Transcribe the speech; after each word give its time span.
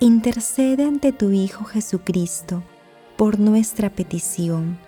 intercede 0.00 0.84
ante 0.84 1.12
tu 1.12 1.32
Hijo 1.32 1.64
Jesucristo 1.64 2.62
por 3.16 3.40
nuestra 3.40 3.90
petición. 3.90 4.78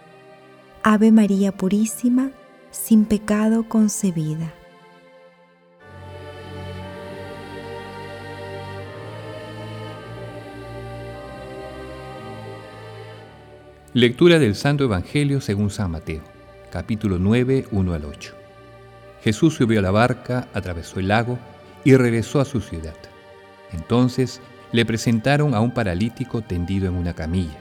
Ave 0.84 1.10
María 1.10 1.50
Purísima, 1.50 2.30
sin 2.70 3.04
pecado 3.04 3.68
concebida. 3.68 4.54
Lectura 13.92 14.38
del 14.38 14.54
Santo 14.54 14.84
Evangelio 14.84 15.40
según 15.40 15.70
San 15.70 15.90
Mateo, 15.90 16.22
capítulo 16.70 17.18
9, 17.18 17.66
1 17.72 17.92
al 17.92 18.04
8. 18.04 18.34
Jesús 19.24 19.54
subió 19.54 19.80
a 19.80 19.82
la 19.82 19.90
barca, 19.90 20.46
atravesó 20.54 21.00
el 21.00 21.08
lago 21.08 21.36
y 21.82 21.96
regresó 21.96 22.40
a 22.40 22.44
su 22.44 22.60
ciudad. 22.60 22.94
Entonces 23.72 24.40
le 24.72 24.84
presentaron 24.84 25.54
a 25.54 25.60
un 25.60 25.72
paralítico 25.72 26.42
tendido 26.42 26.86
en 26.86 26.94
una 26.94 27.14
camilla. 27.14 27.58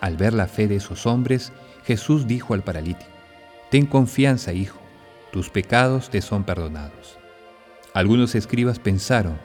Al 0.00 0.16
ver 0.16 0.32
la 0.32 0.46
fe 0.46 0.68
de 0.68 0.76
esos 0.76 1.06
hombres, 1.06 1.52
Jesús 1.84 2.26
dijo 2.26 2.54
al 2.54 2.62
paralítico, 2.62 3.10
Ten 3.70 3.86
confianza, 3.86 4.52
hijo, 4.52 4.78
tus 5.32 5.50
pecados 5.50 6.10
te 6.10 6.22
son 6.22 6.44
perdonados. 6.44 7.18
Algunos 7.92 8.34
escribas 8.34 8.78
pensaron, 8.78 9.38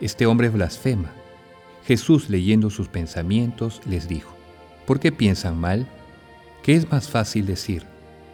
Este 0.00 0.26
hombre 0.26 0.48
blasfema. 0.50 1.10
Jesús, 1.86 2.30
leyendo 2.30 2.70
sus 2.70 2.88
pensamientos, 2.88 3.80
les 3.86 4.08
dijo, 4.08 4.34
¿Por 4.86 5.00
qué 5.00 5.12
piensan 5.12 5.58
mal? 5.58 5.86
¿Qué 6.62 6.76
es 6.76 6.90
más 6.90 7.08
fácil 7.08 7.46
decir? 7.46 7.84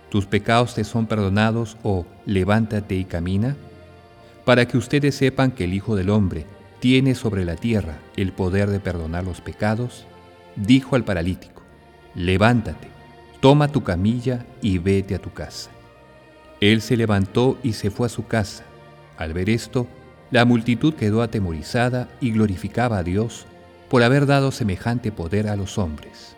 ¿Tus 0.09 0.27
pecados 0.27 0.75
te 0.75 0.83
son 0.83 1.07
perdonados 1.07 1.77
o 1.85 2.07
levántate 2.27 2.97
y 2.97 3.05
camina? 3.05 3.57
Para 4.45 4.67
que 4.67 4.77
ustedes 4.77 5.15
sepan 5.15 5.53
que 5.53 5.65
el 5.65 5.75
Hijo 5.75 5.95
del 5.95 6.11
Hombre 6.11 6.47
tiene 6.81 7.15
sobre 7.15 7.45
la 7.45 7.57
tierra 7.57 7.99
el 8.17 8.33
poder 8.33 8.71
de 8.71 8.81
perdonar 8.81 9.25
los 9.25 9.41
pecados, 9.41 10.07
dijo 10.57 10.97
al 10.97 11.05
paralítico, 11.05 11.63
levántate, 12.15 12.89
toma 13.41 13.69
tu 13.69 13.85
camilla 13.85 14.45
y 14.61 14.79
vete 14.79 15.15
a 15.15 15.21
tu 15.21 15.33
casa. 15.33 15.71
Él 16.61 16.83
se 16.83 16.97
levantó 16.97 17.59
y 17.63 17.75
se 17.75 17.91
fue 17.91 18.07
a 18.07 18.11
su 18.11 18.27
casa. 18.27 18.65
Al 19.17 19.33
ver 19.33 19.49
esto, 19.49 19.87
la 20.31 20.45
multitud 20.45 20.95
quedó 20.95 21.23
atemorizada 21.23 22.09
y 22.21 22.33
glorificaba 22.33 22.99
a 22.99 23.03
Dios 23.03 23.47
por 23.89 24.03
haber 24.03 24.27
dado 24.27 24.51
semejante 24.51 25.11
poder 25.11 25.49
a 25.49 25.57
los 25.57 25.79
hombres. 25.79 26.37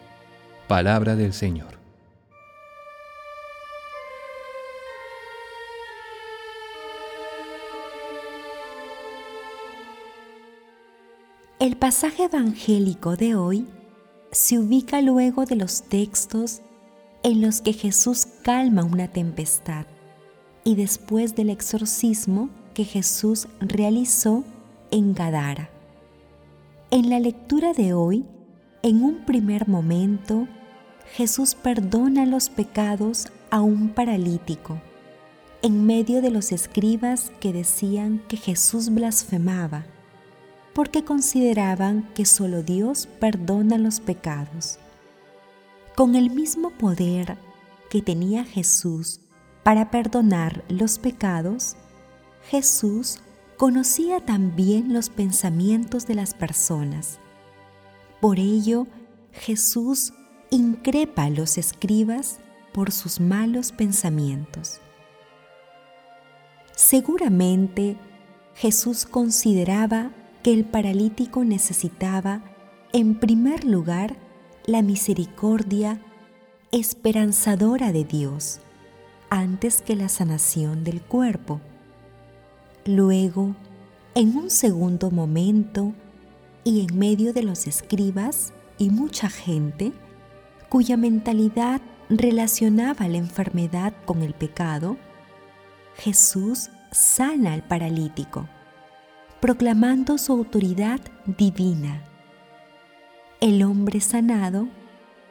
Palabra 0.68 1.16
del 1.16 1.32
Señor. 1.32 1.81
El 11.62 11.77
pasaje 11.77 12.24
evangélico 12.24 13.14
de 13.14 13.36
hoy 13.36 13.68
se 14.33 14.58
ubica 14.58 15.00
luego 15.00 15.45
de 15.45 15.55
los 15.55 15.84
textos 15.84 16.61
en 17.23 17.40
los 17.40 17.61
que 17.61 17.73
Jesús 17.73 18.27
calma 18.42 18.83
una 18.83 19.06
tempestad 19.06 19.86
y 20.64 20.74
después 20.74 21.36
del 21.36 21.50
exorcismo 21.50 22.50
que 22.74 22.83
Jesús 22.83 23.46
realizó 23.61 24.42
en 24.90 25.14
Gadara. 25.14 25.70
En 26.90 27.08
la 27.08 27.20
lectura 27.20 27.73
de 27.74 27.94
hoy, 27.94 28.27
en 28.83 29.05
un 29.05 29.24
primer 29.24 29.68
momento, 29.68 30.48
Jesús 31.14 31.55
perdona 31.55 32.27
los 32.27 32.48
pecados 32.48 33.29
a 33.52 33.61
un 33.61 33.90
paralítico, 33.90 34.83
en 35.62 35.86
medio 35.86 36.23
de 36.23 36.33
los 36.33 36.50
escribas 36.50 37.30
que 37.39 37.52
decían 37.52 38.20
que 38.27 38.36
Jesús 38.36 38.92
blasfemaba, 38.92 39.86
porque 40.74 41.05
consideraban 41.05 42.08
que 42.14 42.24
solo 42.24 42.62
Dios 42.62 43.08
perdona 43.20 43.78
los 43.78 44.00
pecados. 44.00 44.78
Con 45.94 46.14
el 46.14 46.30
mismo 46.30 46.70
poder 46.70 47.36
que 47.90 48.00
tenía 48.00 48.44
Jesús 48.44 49.20
para 49.62 49.90
perdonar 49.90 50.64
los 50.68 50.98
pecados, 50.98 51.77
Jesús 52.48 53.18
conocía 53.56 54.20
también 54.20 54.92
los 54.92 55.11
pensamientos 55.11 56.06
de 56.06 56.14
las 56.14 56.34
personas. 56.34 57.18
Por 58.20 58.38
ello, 58.38 58.86
Jesús 59.32 60.12
increpa 60.50 61.24
a 61.24 61.30
los 61.30 61.58
escribas 61.58 62.38
por 62.72 62.90
sus 62.90 63.20
malos 63.20 63.72
pensamientos. 63.72 64.80
Seguramente 66.74 67.96
Jesús 68.55 69.06
consideraba 69.06 70.11
que 70.42 70.53
el 70.53 70.64
paralítico 70.64 71.45
necesitaba, 71.45 72.42
en 72.92 73.14
primer 73.14 73.64
lugar, 73.64 74.17
la 74.67 74.83
misericordia 74.83 76.01
esperanzadora 76.70 77.92
de 77.92 78.05
Dios 78.05 78.61
antes 79.30 79.83
que 79.83 79.97
la 79.97 80.08
sanación 80.08 80.85
del 80.85 81.01
cuerpo. 81.01 81.61
Luego, 82.85 83.55
en 84.14 84.36
un 84.36 84.51
segundo 84.51 85.11
momento 85.11 85.95
y 86.64 86.80
en 86.80 86.98
medio 86.98 87.33
de 87.33 87.42
los 87.42 87.67
escribas 87.67 88.53
y 88.79 88.91
mucha 88.91 89.30
gente, 89.30 89.92
cuya 90.69 90.97
mentalidad 90.97 91.80
relacionaba 92.09 93.09
la 93.09 93.19
enfermedad 93.19 93.95
con 94.05 94.23
el 94.23 94.35
pecado, 94.35 94.97
Jesús 95.97 96.70
sana 96.91 97.53
al 97.53 97.63
paralítico, 97.63 98.48
proclamando 99.42 100.19
su 100.19 100.33
autoridad 100.33 101.01
divina. 101.27 102.05
El 103.41 103.64
hombre 103.64 104.01
sanado 104.01 104.69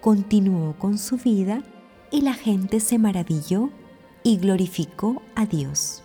continuó 0.01 0.77
con 0.77 0.97
su 0.97 1.15
vida 1.15 1.63
y 2.11 2.19
la 2.19 2.33
gente 2.33 2.81
se 2.81 2.97
maravilló 2.97 3.69
y 4.21 4.35
glorificó 4.35 5.21
a 5.33 5.45
Dios. 5.45 6.03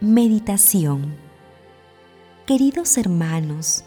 Meditación 0.00 1.28
Queridos 2.46 2.96
hermanos, 2.96 3.84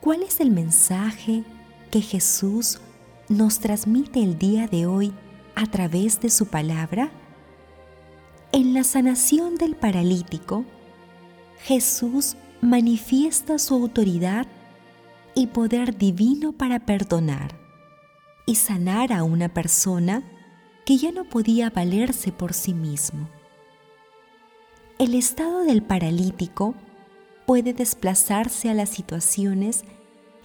¿cuál 0.00 0.22
es 0.22 0.40
el 0.40 0.50
mensaje 0.50 1.44
que 1.90 2.00
Jesús 2.00 2.80
nos 3.28 3.60
transmite 3.60 4.22
el 4.22 4.38
día 4.38 4.66
de 4.66 4.86
hoy 4.86 5.12
a 5.54 5.66
través 5.66 6.20
de 6.20 6.30
su 6.30 6.46
palabra? 6.46 7.10
En 8.52 8.74
la 8.74 8.84
sanación 8.84 9.56
del 9.56 9.76
paralítico, 9.76 10.64
Jesús 11.62 12.36
manifiesta 12.60 13.58
su 13.58 13.74
autoridad 13.74 14.46
y 15.34 15.48
poder 15.48 15.96
divino 15.96 16.52
para 16.52 16.80
perdonar 16.80 17.58
y 18.46 18.56
sanar 18.56 19.12
a 19.12 19.22
una 19.22 19.48
persona 19.48 20.22
que 20.84 20.96
ya 20.96 21.12
no 21.12 21.24
podía 21.24 21.70
valerse 21.70 22.32
por 22.32 22.52
sí 22.52 22.74
mismo 22.74 23.28
el 25.00 25.14
estado 25.14 25.60
del 25.60 25.82
paralítico 25.82 26.74
puede 27.50 27.72
desplazarse 27.72 28.70
a 28.70 28.74
las 28.74 28.90
situaciones 28.90 29.82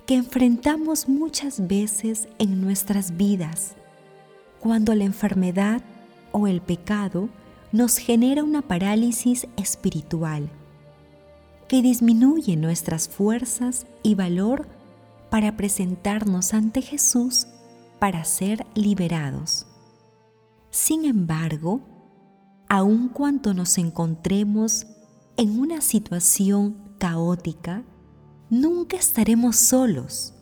que 0.07 0.15
enfrentamos 0.15 1.07
muchas 1.07 1.67
veces 1.67 2.27
en 2.39 2.61
nuestras 2.61 3.15
vidas, 3.15 3.75
cuando 4.59 4.95
la 4.95 5.03
enfermedad 5.03 5.83
o 6.31 6.47
el 6.47 6.61
pecado 6.61 7.29
nos 7.71 7.97
genera 7.97 8.43
una 8.43 8.63
parálisis 8.63 9.47
espiritual 9.55 10.49
que 11.67 11.83
disminuye 11.83 12.55
nuestras 12.55 13.07
fuerzas 13.07 13.85
y 14.01 14.15
valor 14.15 14.67
para 15.29 15.55
presentarnos 15.55 16.55
ante 16.55 16.81
Jesús 16.81 17.45
para 17.99 18.23
ser 18.23 18.65
liberados. 18.73 19.67
Sin 20.71 21.05
embargo, 21.05 21.81
aun 22.67 23.09
cuando 23.09 23.53
nos 23.53 23.77
encontremos 23.77 24.87
en 25.37 25.59
una 25.59 25.81
situación 25.81 26.84
caótica, 27.05 27.83
nunca 28.49 28.97
estaremos 28.97 29.57
solos. 29.57 30.33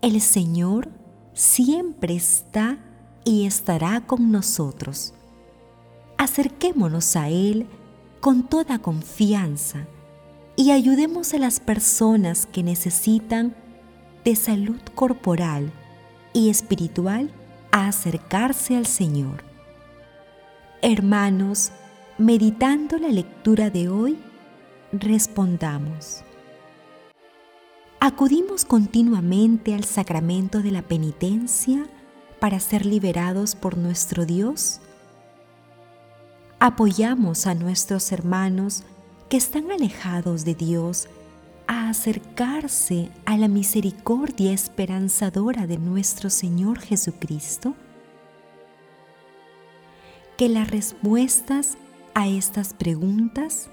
El 0.00 0.20
Señor 0.20 0.88
siempre 1.32 2.16
está 2.16 2.80
y 3.24 3.46
estará 3.46 4.04
con 4.04 4.32
nosotros. 4.32 5.14
Acerquémonos 6.18 7.14
a 7.14 7.28
Él 7.28 7.68
con 8.20 8.48
toda 8.48 8.80
confianza 8.80 9.86
y 10.56 10.72
ayudemos 10.72 11.34
a 11.34 11.38
las 11.38 11.60
personas 11.60 12.46
que 12.46 12.64
necesitan 12.64 13.54
de 14.24 14.34
salud 14.34 14.80
corporal 14.96 15.72
y 16.32 16.50
espiritual 16.50 17.30
a 17.70 17.86
acercarse 17.86 18.76
al 18.76 18.86
Señor. 18.86 19.44
Hermanos, 20.82 21.70
meditando 22.18 22.98
la 22.98 23.10
lectura 23.10 23.70
de 23.70 23.88
hoy, 23.88 24.18
respondamos. 24.92 26.22
¿Acudimos 27.98 28.64
continuamente 28.64 29.74
al 29.74 29.84
sacramento 29.84 30.60
de 30.60 30.70
la 30.70 30.82
penitencia 30.82 31.86
para 32.40 32.60
ser 32.60 32.84
liberados 32.84 33.54
por 33.54 33.78
nuestro 33.78 34.26
Dios? 34.26 34.80
¿Apoyamos 36.58 37.46
a 37.46 37.54
nuestros 37.54 38.12
hermanos 38.12 38.82
que 39.28 39.36
están 39.36 39.70
alejados 39.70 40.44
de 40.44 40.54
Dios 40.54 41.08
a 41.66 41.88
acercarse 41.88 43.10
a 43.24 43.36
la 43.36 43.48
misericordia 43.48 44.52
esperanzadora 44.52 45.66
de 45.66 45.78
nuestro 45.78 46.28
Señor 46.28 46.80
Jesucristo? 46.80 47.74
Que 50.36 50.48
las 50.48 50.70
respuestas 50.70 51.78
a 52.14 52.28
estas 52.28 52.74
preguntas 52.74 53.70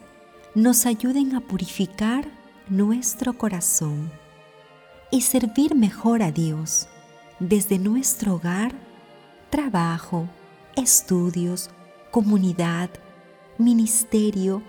nos 0.56 0.86
ayuden 0.86 1.36
a 1.36 1.42
purificar 1.42 2.28
nuestro 2.68 3.38
corazón 3.38 4.12
y 5.12 5.22
servir 5.22 5.76
mejor 5.76 6.24
a 6.24 6.32
Dios 6.32 6.88
desde 7.40 7.78
nuestro 7.80 8.36
hogar, 8.36 8.74
trabajo, 9.50 10.28
estudios, 10.76 11.70
comunidad, 12.12 12.90
ministerio 13.58 14.64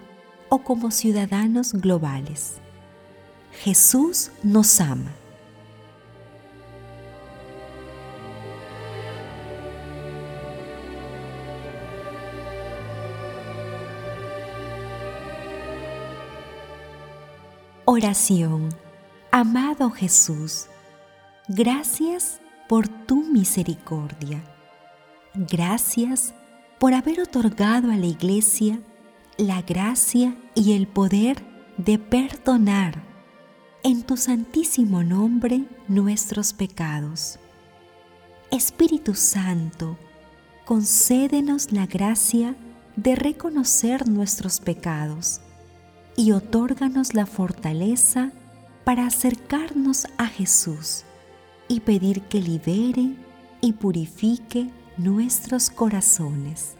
o 0.49 0.63
como 0.63 0.91
ciudadanos 0.91 1.73
globales. 1.73 2.55
Jesús 3.53 4.31
nos 4.43 4.81
ama. 4.81 5.13
Oración. 17.93 18.69
Amado 19.33 19.91
Jesús, 19.91 20.67
gracias 21.49 22.41
por 22.69 22.87
tu 22.87 23.25
misericordia. 23.25 24.45
Gracias 25.35 26.33
por 26.79 26.95
haber 26.95 27.21
otorgado 27.21 27.91
a 27.91 27.97
la 27.97 28.07
Iglesia 28.07 28.79
la 29.39 29.63
gracia 29.63 30.37
y 30.55 30.75
el 30.75 30.87
poder 30.87 31.45
de 31.79 31.99
perdonar 31.99 33.03
en 33.83 34.05
tu 34.05 34.17
santísimo 34.17 35.03
nombre 35.03 35.65
nuestros 35.89 36.53
pecados. 36.53 37.41
Espíritu 38.53 39.17
Santo, 39.17 39.99
concédenos 40.65 41.73
la 41.73 41.87
gracia 41.87 42.55
de 42.95 43.17
reconocer 43.17 44.09
nuestros 44.09 44.61
pecados 44.61 45.41
y 46.17 46.33
otórganos 46.33 47.15
la 47.15 47.27
fortaleza 47.27 48.33
para 48.85 49.07
acercarnos 49.07 50.07
a 50.19 50.27
Jesús 50.27 51.05
y 51.69 51.81
pedir 51.81 52.23
que 52.23 52.41
libere 52.41 53.15
y 53.61 53.73
purifique 53.75 54.71
nuestros 54.97 55.71
corazones. 55.71 56.77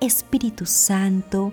Espíritu 0.00 0.66
Santo, 0.66 1.52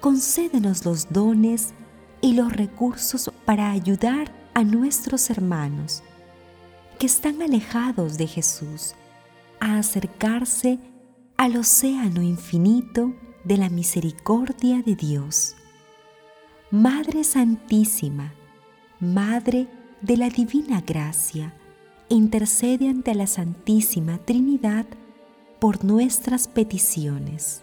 concédenos 0.00 0.84
los 0.84 1.10
dones 1.10 1.72
y 2.20 2.34
los 2.34 2.52
recursos 2.52 3.30
para 3.44 3.70
ayudar 3.70 4.32
a 4.54 4.64
nuestros 4.64 5.30
hermanos 5.30 6.02
que 6.98 7.06
están 7.06 7.40
alejados 7.42 8.18
de 8.18 8.26
Jesús 8.26 8.94
a 9.60 9.78
acercarse 9.78 10.78
al 11.36 11.56
océano 11.56 12.22
infinito 12.22 13.14
de 13.44 13.56
la 13.56 13.68
misericordia 13.68 14.82
de 14.82 14.96
Dios. 14.96 15.54
Madre 16.70 17.24
Santísima, 17.24 18.34
Madre 19.00 19.68
de 20.02 20.18
la 20.18 20.28
Divina 20.28 20.82
Gracia, 20.86 21.54
intercede 22.10 22.90
ante 22.90 23.14
la 23.14 23.26
Santísima 23.26 24.18
Trinidad 24.18 24.84
por 25.60 25.82
nuestras 25.82 26.46
peticiones. 26.46 27.62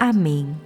Amén. 0.00 0.56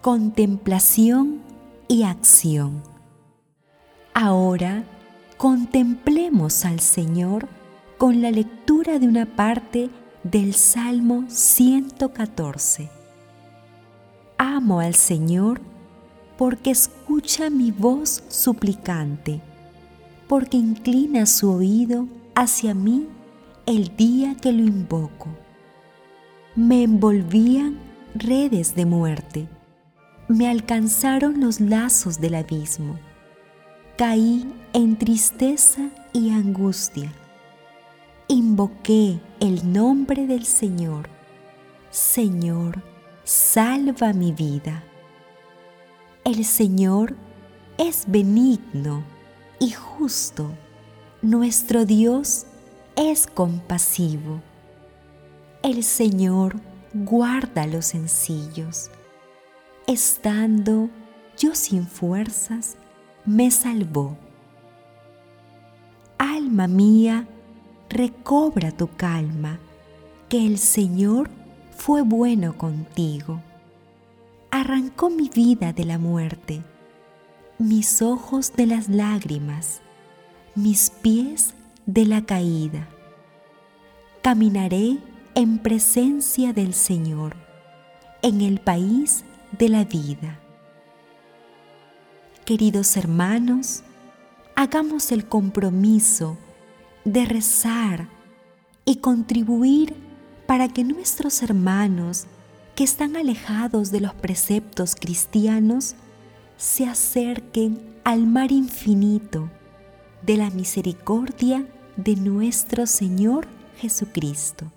Contemplación 0.00 1.42
y 1.86 2.02
acción. 2.02 2.82
Ahora 4.14 4.84
contemplemos 5.42 6.64
al 6.64 6.78
Señor 6.78 7.48
con 7.98 8.22
la 8.22 8.30
lectura 8.30 9.00
de 9.00 9.08
una 9.08 9.26
parte 9.26 9.90
del 10.22 10.54
Salmo 10.54 11.24
114. 11.26 12.88
Amo 14.38 14.78
al 14.78 14.94
Señor 14.94 15.60
porque 16.38 16.70
escucha 16.70 17.50
mi 17.50 17.72
voz 17.72 18.22
suplicante, 18.28 19.40
porque 20.28 20.58
inclina 20.58 21.26
su 21.26 21.50
oído 21.50 22.06
hacia 22.36 22.72
mí 22.72 23.08
el 23.66 23.96
día 23.96 24.36
que 24.36 24.52
lo 24.52 24.62
invoco. 24.62 25.26
Me 26.54 26.84
envolvían 26.84 27.80
redes 28.14 28.76
de 28.76 28.86
muerte 28.86 29.48
me 30.28 30.48
alcanzaron 30.48 31.40
los 31.40 31.60
lazos 31.60 32.20
del 32.20 32.36
abismo. 32.36 32.96
Caí 33.98 34.46
en 34.72 34.96
tristeza 34.98 35.90
y 36.12 36.30
angustia. 36.30 37.12
Invoqué 38.28 39.20
el 39.40 39.72
nombre 39.72 40.26
del 40.26 40.44
Señor. 40.44 41.08
Señor, 41.90 42.82
salva 43.24 44.12
mi 44.12 44.32
vida. 44.32 44.84
El 46.24 46.44
Señor 46.44 47.16
es 47.78 48.04
benigno 48.06 49.04
y 49.58 49.70
justo. 49.70 50.50
Nuestro 51.20 51.84
Dios 51.84 52.46
es 52.96 53.26
compasivo. 53.26 54.40
El 55.62 55.84
Señor 55.84 56.56
guarda 56.94 57.66
los 57.66 57.86
sencillos 57.86 58.90
estando 59.86 60.90
yo 61.36 61.54
sin 61.54 61.86
fuerzas, 61.86 62.76
me 63.24 63.50
salvó. 63.50 64.16
Alma 66.24 66.68
mía, 66.68 67.26
recobra 67.90 68.70
tu 68.70 68.86
calma, 68.86 69.58
que 70.28 70.46
el 70.46 70.58
Señor 70.58 71.28
fue 71.76 72.02
bueno 72.02 72.56
contigo. 72.56 73.42
Arrancó 74.52 75.10
mi 75.10 75.28
vida 75.28 75.72
de 75.72 75.84
la 75.84 75.98
muerte, 75.98 76.62
mis 77.58 78.02
ojos 78.02 78.52
de 78.54 78.66
las 78.66 78.88
lágrimas, 78.88 79.80
mis 80.54 80.90
pies 80.90 81.54
de 81.86 82.06
la 82.06 82.24
caída. 82.24 82.86
Caminaré 84.22 84.98
en 85.34 85.58
presencia 85.58 86.52
del 86.52 86.72
Señor, 86.72 87.34
en 88.22 88.42
el 88.42 88.60
país 88.60 89.24
de 89.58 89.68
la 89.68 89.84
vida. 89.84 90.38
Queridos 92.44 92.96
hermanos, 92.96 93.82
hagamos 94.54 95.12
el 95.12 95.26
compromiso 95.26 96.36
de 97.04 97.24
rezar 97.24 98.08
y 98.84 98.96
contribuir 98.96 99.94
para 100.46 100.68
que 100.68 100.84
nuestros 100.84 101.42
hermanos 101.42 102.26
que 102.74 102.84
están 102.84 103.16
alejados 103.16 103.90
de 103.90 104.00
los 104.00 104.14
preceptos 104.14 104.96
cristianos 104.96 105.94
se 106.56 106.86
acerquen 106.86 107.80
al 108.04 108.26
mar 108.26 108.52
infinito 108.52 109.50
de 110.22 110.36
la 110.36 110.50
misericordia 110.50 111.66
de 111.96 112.16
nuestro 112.16 112.86
Señor 112.86 113.46
Jesucristo. 113.78 114.70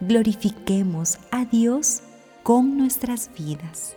Glorifiquemos 0.00 1.18
a 1.30 1.44
Dios 1.44 2.02
con 2.42 2.76
nuestras 2.76 3.30
vidas. 3.36 3.96